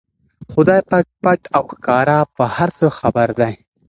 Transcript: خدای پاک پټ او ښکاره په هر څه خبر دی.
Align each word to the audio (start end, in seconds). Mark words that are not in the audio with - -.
خدای 0.51 0.81
پاک 0.89 1.07
پټ 1.23 1.41
او 1.57 1.63
ښکاره 1.73 2.17
په 2.35 2.43
هر 2.55 2.69
څه 2.77 2.85
خبر 2.99 3.27
دی. 3.39 3.53